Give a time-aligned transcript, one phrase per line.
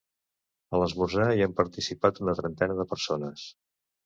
[0.71, 3.47] A l’esmorzar hi han participat una trentena de persones.